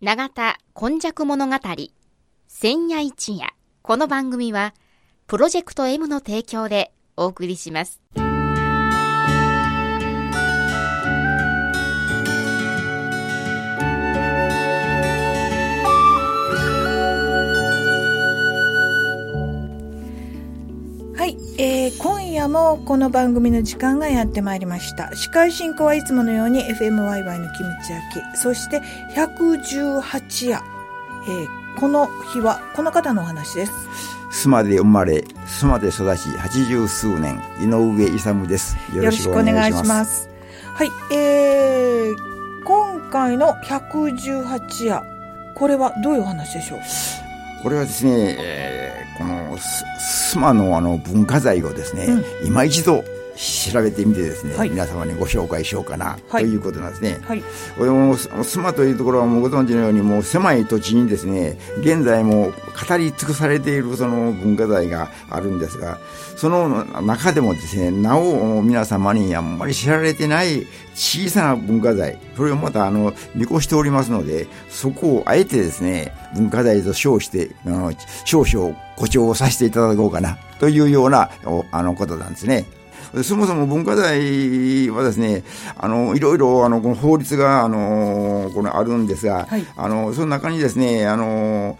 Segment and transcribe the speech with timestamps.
[0.00, 1.56] 永田今昔物語
[2.46, 3.48] 千夜一夜。
[3.82, 4.72] この番組は
[5.26, 8.00] プロジェクト M の提供でお送りします。
[22.48, 25.14] ー、今夜もこの番組の時間がやってまいりました。
[25.14, 28.36] 司会進行はいつものように FM ワイワイのキムチ焼き。
[28.38, 28.80] そして
[29.14, 30.60] 118夜、
[31.28, 33.72] えー、この日はこの方のお話です。
[34.30, 37.40] 須磨で生まれ須磨で育ち八十数年。
[37.60, 38.76] 井上勇です。
[38.94, 40.28] よろしくお願いします。
[40.74, 45.02] はいえー、今回の118夜
[45.54, 47.27] これはどういうお話でしょう？
[47.62, 53.04] これはですね、えー、この須磨のあの文化財をですね、うん、今一度
[53.38, 57.20] 調べてみてですね、はい、皆様にご紹介しようかな、ということなんですね。
[57.22, 57.42] はい、
[57.78, 62.52] これも須磨というところはもうご存知のようにもう狭い土地にですね現在も
[62.88, 65.98] 語り尽くされているその文化財があるんですが
[66.36, 77.92] その中でもですねなお皆様にあんまり知られてない小さな文化財それをまたあの見越しておりますのでそこをあえてですね文化財と称してあの
[78.24, 81.30] 少々誇張をさせていただこうかなというような
[81.70, 82.77] あのことなんですね。
[83.22, 85.44] そもそも文化財はですね、
[85.76, 91.78] あの、いろいろ、あの、この法律が、あの、このあるんですが、はい、あの、その中にですね、あの、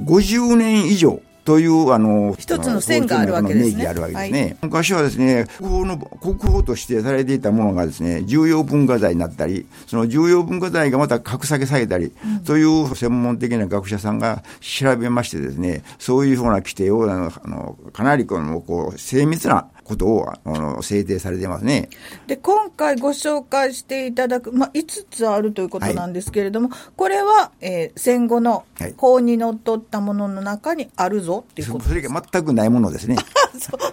[0.00, 3.86] 50年以上、という、あの、一つの線があるわけですね。
[3.86, 4.42] あるわけですね。
[4.42, 21.88] はい、昔はですね、国宝の、国宝と指定されていたものがですね、重要文化財になったり、その重要文化財がまた格下げされたり、うん、という専門的な学者さんが調べましてですね、そういうふうな規定を、あのかなりこの、こう、精密なことをあの制定されてますね。
[22.26, 28.64] で、今回ご紹介していただく、まあ、5つあるということなんですけれども、はい、これは、えー、戦後の
[28.96, 33.16] 法にのっとったものの中にあるぞっていうことそれが全くないものですね。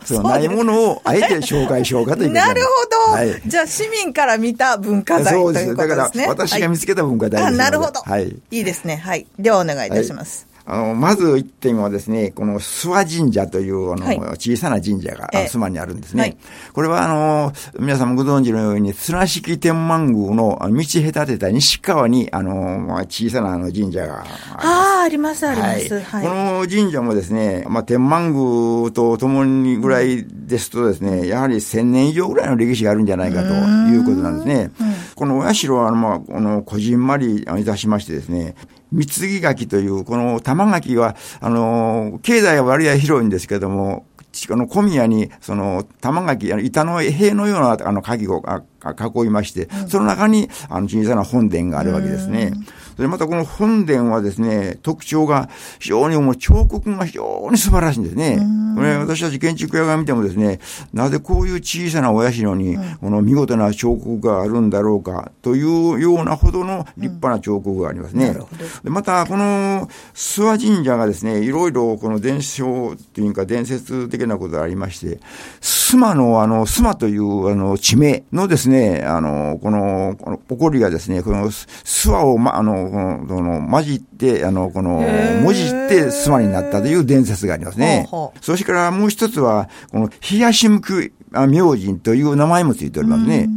[0.05, 2.67] そうないものをあえて紹介しようかというなるほ
[3.09, 5.75] ど、はい、じゃあ市民から見た文化財ということですね。
[5.75, 8.29] だから私が見つけた文化財です、はい、なるほど、はい。
[8.51, 8.97] いいですね。
[8.97, 9.25] はい。
[9.39, 10.54] ではお願いいたします。
[10.67, 16.21] あの、まず一点はですね、この諏訪神社という、あの、はい、小さな神社が、諏訪にあるんですね。
[16.21, 16.37] はい、
[16.73, 20.67] これは、あの、皆さんもご存知のように、綱敷天満宮の道
[21.13, 24.43] 隔てた西側に、あの、小さなあの神社があります。
[24.55, 26.27] ああ、あります、あります、はい。
[26.27, 34.71] この神社もですね、まあ、天満宮とともにぐらいですとですね、やはり千年以上ぐらいの歴史があるんじゃないかということなんですね。
[35.13, 38.55] このお社は、まあ、この、こじんまりいたしましてですね、
[38.95, 44.05] 三木垣という、この玉垣は、あの、経済は割合広いんですけども、
[44.47, 52.51] この小宮に、その、玉垣、板の塀のような、あの、鍵を囲いまして、その中に、あの、小さな本殿があるわけですね。
[52.95, 58.39] それまたこの本殿はですね、特徴が非常にもう彫刻が非常に素晴らしいんですね。
[58.75, 60.59] これ私たち建築家が見てもですね、
[60.93, 68.35] なぜこういう小さなお社に、この見事な彫刻があるんだろうか、というようなほどの立派な彫刻がありますね。
[68.83, 75.19] でまた、この諏訪神社がですね、いろいろこの伝承というか伝説的なことがありまして、
[75.61, 85.01] 須磨のあの、須磨というあの地名のですね、あの、この、この起こりがですね、この諏訪を、ま、あの、この、この、混じって、あの、この、
[85.43, 88.07] 文字って須磨になったという伝説がありますね。
[88.41, 91.13] そしてからもう一つは、この、冷やし向く
[91.47, 93.49] 明神という名前もついておりますね。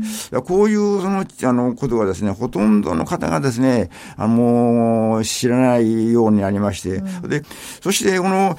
[0.47, 7.43] こういうその、あの、ことがですね、ほとんどの方がですね、あの、知らないようになりまして、うん、で、
[7.81, 8.59] そしてこの、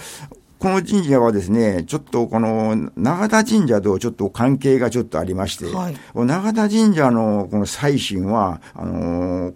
[0.60, 9.54] この神社はですね、ちょっとこの永田神社とちょっと関係がちょっとありまして、はい、永田神社のこの祭神は、あのー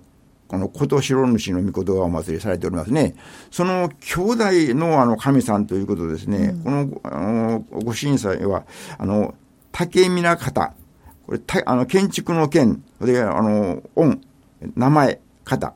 [0.54, 3.16] この琴城主の御事がお祭りされておりますね。
[3.50, 8.64] その兄弟のあの神さんということですね、うん、このあのご神祭は、
[9.00, 9.34] あの、
[9.72, 10.76] 竹皆方、
[11.26, 14.22] これ、たあの建築の剣、で、あの、恩、
[14.76, 15.74] 名前、方、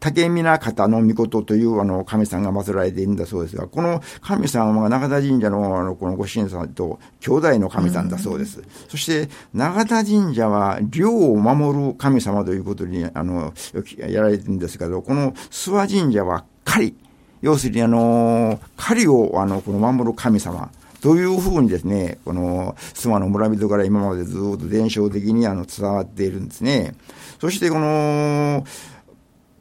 [0.00, 8.60] 竹皆方の御事というあの神さんが祀られているんだそうですが、この神様が永田神社のあのこのご神さんと兄弟の神さんだそうです。
[8.60, 13.52] うん、そして、永田神社は領を守る神様ということにあの
[14.08, 16.96] やられてるんですけど、この諏訪神社は狩り。
[17.40, 20.70] 要するにあの、狩りをあのこの守る神様。
[21.00, 26.94] というふうにですね、この諏訪の村人から今までずっと伝承的にあの伝わっているんですね。
[27.40, 28.64] そしてこの、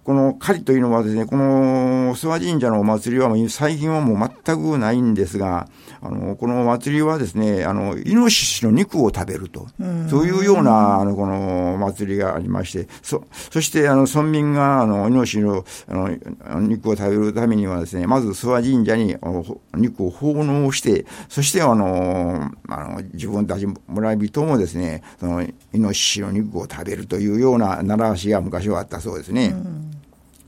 [0.08, 5.68] この狩りというのはですね、この諏訪神社のお祭りは最近はもう全くないんですが、
[6.00, 9.68] あの、このお祭りはですね、あの、イノシシの肉を食べると、
[10.10, 19.18] そういうような、あの、この祭りがありまして、そ、そして、あの、村民が、あの、イノシシの、あの、肉を食べるためにはですね、まず諏訪神社に
[19.76, 29.54] 肉を奉納して、そして、あの、あの、自分たち村人もですね、その、イノシシの肉を食べるというような習わしが昔はあったそうですね。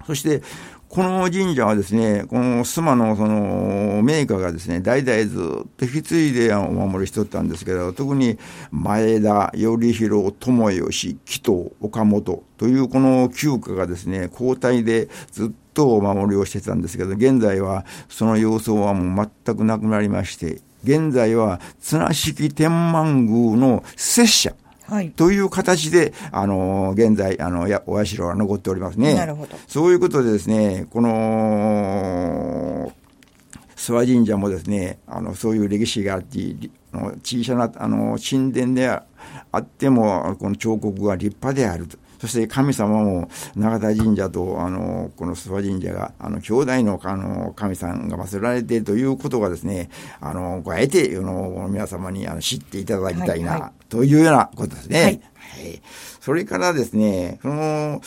[0.09, 0.41] そして、
[0.89, 8.39] この神社はですね、この須磨のそのメーカーがですね、代々ずっと引き継いでお守りしとったんですけど、特に
[8.71, 24.55] 前田、頼弘、友吉、紀藤、岡本というこの旧家がですね、交代でずっとお守りをしてたんですけど、現在はその様相はもう全くなくなりまして、現在は綱敷天満宮の拙者、
[24.89, 29.13] はい、という形で、あの、現在、あの、や、お社は残っておりますね。
[29.13, 29.55] なるほど。
[29.67, 32.91] そういうことでですね、この、
[33.75, 36.39] 諏訪神社もですね、あの、そういう歴史があって、
[37.23, 39.03] 小さな、あの、神殿であ
[39.57, 41.97] っても、この彫刻が立派であると。
[42.19, 49.89] そして神様も永田神社と、あの、この諏訪神社が、あの、兄弟の、あの、神さんが祀られているということがですね、
[50.19, 55.01] あの、あえて、あの、皆様にあの知っていただきたいな、はいはい、というようなことですね。
[55.01, 55.21] はい。
[55.49, 55.81] はい。
[56.19, 58.01] それからですね、その、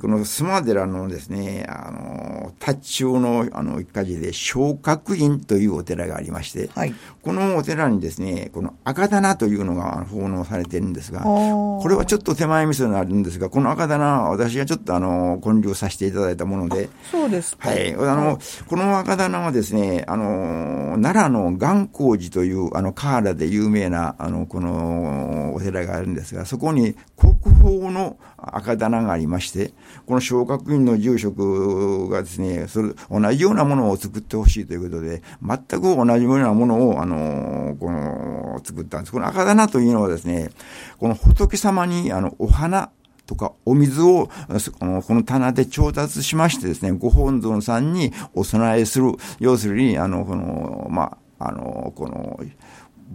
[0.00, 17.94] この須磨寺のですね、あの、達中のあの一家寺で昇格院というお寺がありまして、はい、このお寺にですね、この赤棚というのが奉納されてるんですが、これはちょっと手前味噌になるんですが、この赤棚は私がちょっとあの、建立させていただいたもので、そうですはい。
[17.94, 29.74] あの、この赤棚はですね、あの、奈良の岩光寺という、あの、河原で有名な、あの、このお寺があるんですが、そこここに国宝の赤棚がありまして、
[30.06, 39.12] この昇格院の住職がですね、それ、同じようなものを作ってほしいということで、全く同じようなものを、あの、この、作ったんです。
[39.12, 40.48] この赤棚というのはですね、
[40.96, 42.90] この仏様に、あの、お花、
[43.26, 44.30] とか、お水を、
[45.06, 49.12] この棚で調達しましてですね、ご本尊さんにお供えする。
[49.38, 52.40] 要するに、あの、この、まあ、あの、この、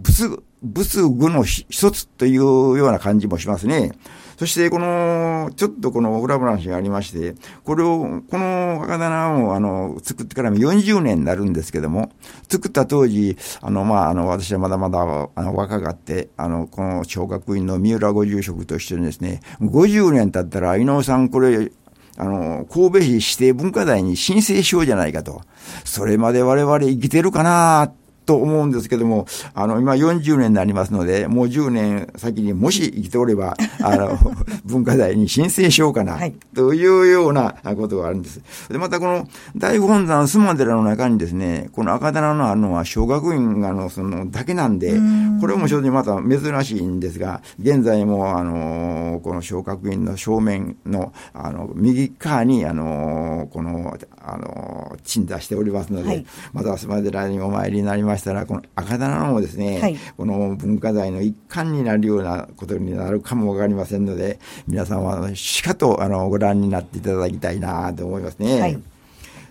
[0.02, 3.92] 仏、仏具の一つというような感じもしますね。
[4.40, 12.10] そして、この、ちょっとこの裏話がありまして、これを、この赤棚を、あの、作ってから40年になるんですけども、
[12.48, 21.70] 作った当時、あの、まあ、あの、私はまだまだ、あの、若かって、あの、この小学院の三浦ご住職と一緒にですね、50年経ったら、井上さん、これ、
[22.16, 25.42] あの、神戸市指定文化財に申請しようじゃないかと。
[25.84, 27.92] それまで我々生きてるかな
[28.26, 34.18] と思うんですけども、あの、今40年になりますので、もう10年先にもし生きておれば、 あの、
[34.64, 36.18] 文化財に申請しようかな、
[36.54, 38.40] というようなことがあるんです。
[38.68, 44.94] で、またこの大本山須磨寺の中にですね、この赤棚のあるのは小学院がの、その、だけなんで、
[45.40, 68.60] これも正直また珍しいんですが、現在も、あの、この小学院の正面の、あの、右側に、あの、この、あの、鎮座しておりますので、はい、また須磨寺にお参りになりましたら、この赤棚もですね、はい、この文化財の一環になるようなことになるかもわかりませんので、皆さんはしかとあのご覧になっていただきたいなと思いますね。
[68.60, 68.82] はい、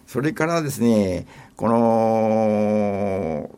[0.07, 1.25] それからですね、
[1.55, 3.49] この、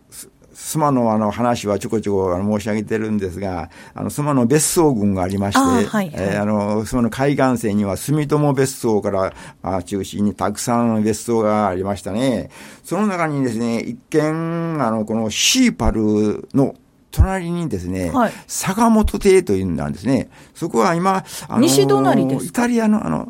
[0.54, 9.34] 須磨のあの話はちょこちょこ申し上げてるんですが、あの、須磨の別荘群がありまして、はいはい、えー、あの、須磨の海岸線には住友別荘から
[9.64, 12.50] あ中心にたくさん別荘がありましたね。
[12.84, 16.76] その中にですね、一見、あの、このシーパルの
[17.12, 20.30] 隣にですね、はい、坂本邸というのなんですね。
[20.54, 23.28] そこは今、あの、西隣ですイタリアのあの、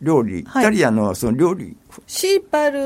[0.00, 1.76] 料理、イタリアのその料理
[2.06, 2.80] シーパル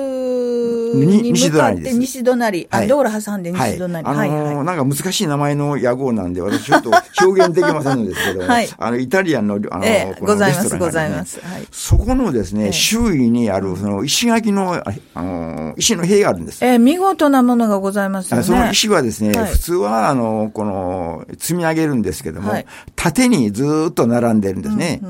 [0.94, 4.04] に向かって西隣、あ、道路挟んで西隣。
[4.06, 6.90] はい、あのー、なんか難しい名前の屋号なんで、私ちょっと
[7.24, 11.40] 表現できませんのですけど、はい、あの、イタリアンの、あの、ええ、ございます、ございます。
[11.40, 14.82] はい、そこのですね、周囲にある、その、石垣の、
[15.14, 16.64] あの、石の塀があるんです。
[16.64, 18.42] ええ、見事なものがございますよね。
[18.42, 22.52] その石はですね、普通は、あの、この、積み上げるんですけども、
[22.94, 25.00] 縦にずっと並んでるんですね。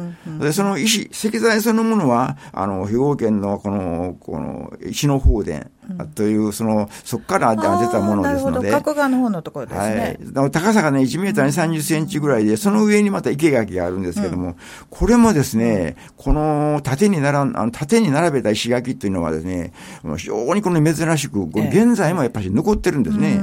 [0.40, 3.85] で、その石、石材そのものは、あの、兵庫県のこの、
[4.20, 5.68] この、石の方で、
[6.14, 8.70] という、その、そこから出たものですので。
[8.70, 10.18] 角側の方のところですね。
[10.34, 10.50] はい。
[10.50, 14.56] 高さがね、1メーターに30センチぐらいで、その上にまた生垣があるんですけども、うん、
[14.90, 19.72] これもですね、この縦に並ん、あの縦に並べた石垣というのはですね、
[20.16, 23.40] 非常にこの珍しく、現在もやっぱり残ってるんですね。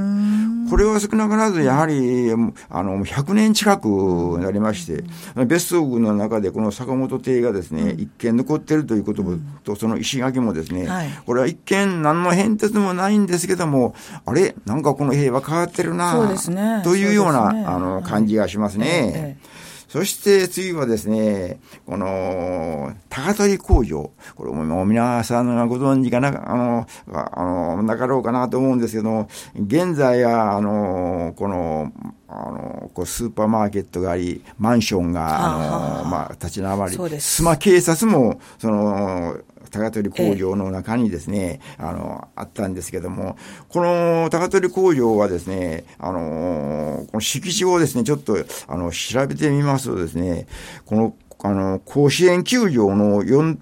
[0.70, 2.30] これは少なからずやはり、
[2.70, 5.04] あの、100年近くなりまして、
[5.44, 9.24] 別荘群の中でこの坂本邸がですね、一見残っているということ
[9.64, 10.88] と、その石垣もですね、
[11.26, 13.94] これは一見何の変哲もないんですけども、
[14.24, 14.54] あれ？
[14.66, 16.12] なんかこの塀は変わってるな、
[16.82, 19.38] というような、あの、感じがしますね。
[19.94, 24.10] そして次はですね、この、高取工場。
[24.34, 31.92] これも皆さんがご存知かな、あの、あの、なかろうかなと思うんですけども、現在は、あの、この、
[32.26, 39.36] あの、こうスーパーマーケットがあり、マンションが、あの、まあ、立ち並り、スマ警察も、その、
[39.74, 43.36] 高取工場の中にですね、えあの、あったんですけども、
[43.68, 48.36] この高取工場はですね、あの、この敷地をですね、ちょっと、
[48.68, 50.46] あの、調べてみますとですね、
[50.86, 53.58] この、あの、甲子園球場の4、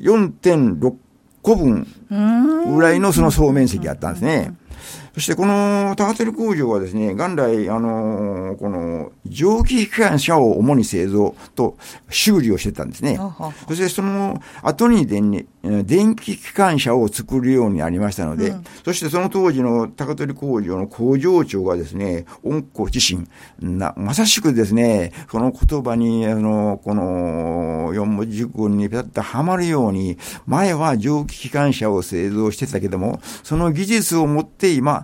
[0.00, 0.94] 4.6
[1.42, 1.86] 個分
[2.74, 4.54] ぐらいのその総面積あったんですね。
[5.14, 11.76] そしてこのターテル工場はですね、元来、あの、この蒸気機関車を主に製造と
[12.10, 13.18] 修理をしてたんですね。
[13.68, 23.26] そしてその後に電電気機関車を作るようになりましたので、うん、そしてその当時の高取工場の工場長がですね、温故自身、
[23.60, 35.03] な、まさしくですね、その言葉に、あの、この四文字熟語にピタッとはまるように、前は蒸気機関車を製造してたけども、その技術を持って今、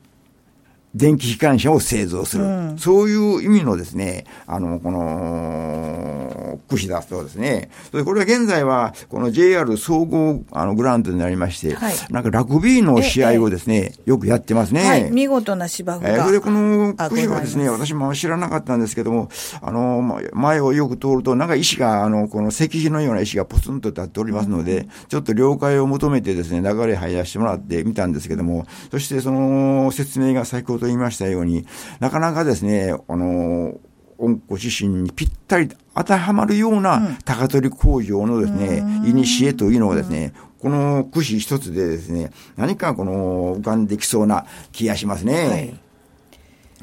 [0.93, 7.69] 電気機関車を製造する、うん、そういう意味のですね、あの、この、串だそうですね。
[7.91, 14.85] それこれは現在は、この JR 総合あのグラウンドになりまして、はい、なんかラグビーの試合をですね、よくやってますね。
[14.85, 16.09] はい、見事な芝生が。
[16.09, 19.29] えー、それでこの串はですね、私も知らなかったんですけども、
[19.61, 31.65] あの、前をよく通ると、なんか石が、あの、この石碑のような石がポツンと立っておりますので、うん、ちょっと了解を求めてですね、流れ入らせてもらってみたんですけども、そしてその説明が先ほどと言いましたように、
[31.99, 33.79] なかなかですね、あの、
[34.47, 45.47] ご自身にぴったり当てはまるような高取工場のですね、いにしえというのはですね、この串一つでですね、何かこの浮かんできそうな気がしますね。
[45.47, 45.79] はい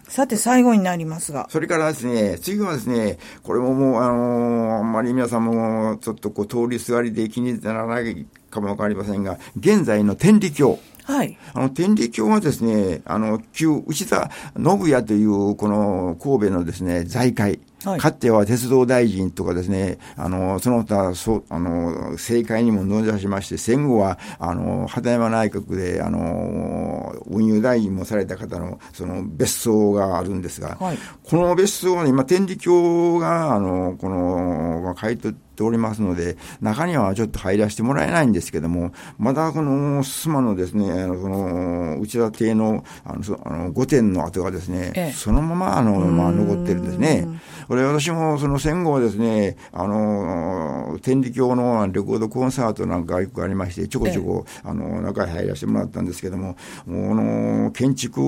[0.08, 1.48] さて、最後になりますが。
[1.50, 10.78] それからですね、次はですね、これももう、あのー、あんまり皆さんも、ちょっとこう、通りすがりで気にならないかもわかりませんが、現在の天理教。
[11.08, 11.38] はい。
[11.54, 17.60] あの、天理教はですね、あの、旧内田信也という、この神戸のですね、財界。
[17.84, 47.26] はい、かつては鉄道大臣とかですね、あの、その他、そう、あの、政界にも乗り出しまして、戦後は、あの、畑山内閣で、あの、運輸大臣もされた方の、その、別荘があるんですが、はい、この別荘はね、今、天理教が、あの、この、買い取って、ておりますので、中にはちょっと入らせてもらえないんですけども、まだこの須磨のですね、あのその内田邸のあのそあの御殿の跡がですね、ええ、そのままあの、まあ、残ってるんですね。
[47.68, 56.56] これ私もその戦後はですね、あの、天理教のレコードコンサートなんかよくありまして、ちょこちょこ、え、あの、中に入らせてもらったんですけども、
[56.86, 58.20] もの、建築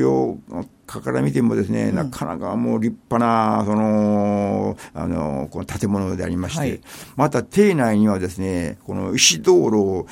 [0.00, 0.38] 用、
[0.86, 6.80] かから見てもですね、うん、なかなかもう立派な、その、あの、この建物でありまして、はい、
[7.14, 10.06] また邸内にはですね、この石道路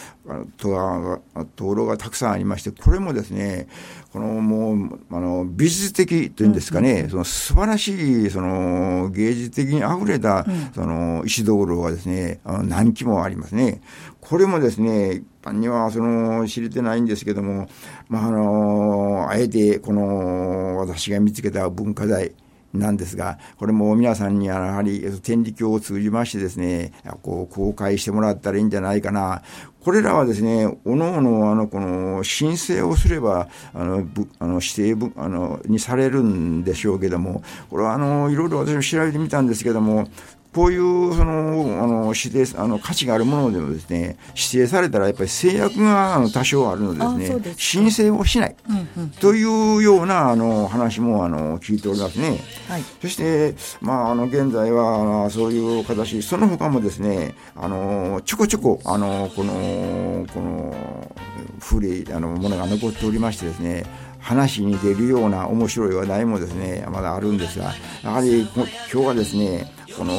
[0.56, 1.20] とが、
[1.56, 3.68] 道路がたくさんありまして、これもですね、
[4.12, 13.80] このもう、あの、美術的というんですかね、うん、その素晴らしい、その、芸術的に溢れた、うん、その、石道路がですね、あの何基もありますね。
[14.20, 17.68] これもですね、一般にはその知れてないんですけども、
[18.08, 22.34] まあ、あの、あえてこの私が見つけた文化財、
[22.78, 26.92] なんですが、これも皆さんにやはり天理教を通じましてですね、
[27.22, 29.42] こう公開してもらったらいいんじゃないかな。
[29.86, 40.08] これらはですね、おのおの、あの、この、申請をすれば、あの、ぶあの指定ぶあの、にされるんでしょうけども、これは、あの、いろいろ私も調べてみたんですけども、
[40.56, 52.40] こういうそのあの指定あの価値があるものでもですね指定されたらやっぱり制約があの多少あるのでですね申請をしない、うんうん、というようなあの話もあの聞いておりますね。
[52.70, 61.12] はい、そして、まあ、あの現在はそういう形その他もですねあのちょこちょこあのこのこの
[61.60, 63.84] 古いあのものが残っておりましてですね
[64.26, 70.12] 話に出るような面白い話題もですねまだあるんですがやはり今日はですねこの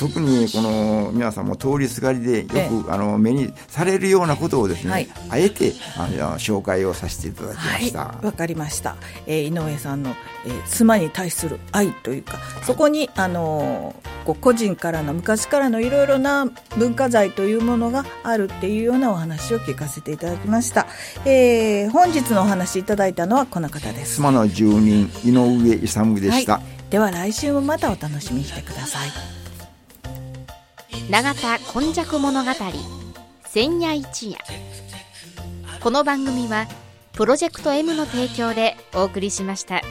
[0.00, 8.00] 特にこの皆さんも通りすがりでよく、あの目にされるようなことをですね、はい、あえてあの紹介をさせていただきました。
[8.00, 13.94] わ、はい、かりました、えー、井上さんの、えー、妻に対する愛というかそこにあの
[14.24, 20.86] こう個人からの昔からのいろいろな文化財というものがあるっていうようなお話を聞かせていただきました、
[21.24, 24.16] えー、本日のお話いただいたのはこの方です。
[24.16, 29.10] 妻の住人井上勇でした、はい、では来週もまたお楽しみにしてください。
[31.10, 32.50] 永田今昔物語
[33.44, 34.38] 千夜一夜。
[35.80, 36.66] この番組は
[37.12, 39.82] プロジェクト M の提供でお送りしました。